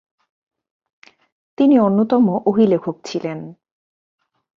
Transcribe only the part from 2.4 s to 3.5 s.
ওহী লেখক ছিলেন।